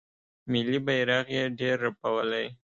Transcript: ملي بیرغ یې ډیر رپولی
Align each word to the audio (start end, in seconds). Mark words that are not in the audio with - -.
ملي 0.51 0.79
بیرغ 0.85 1.25
یې 1.35 1.43
ډیر 1.59 1.75
رپولی 1.85 2.45